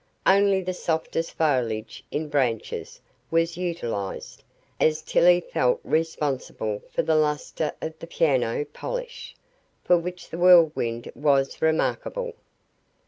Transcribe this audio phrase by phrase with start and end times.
[0.25, 4.43] Only the softest foliage, in branches, was utilized,
[4.79, 9.35] as Tillie felt responsible for the luster of the "piano" polish,
[9.83, 12.33] for which the Whirlwind was remarkable.